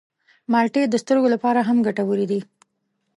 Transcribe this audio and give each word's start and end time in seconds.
مالټې 0.51 0.83
د 0.89 0.95
سترګو 1.03 1.27
لپاره 1.35 1.59
هم 1.67 1.77
ګټورې 1.87 2.25
دي. 2.31 2.39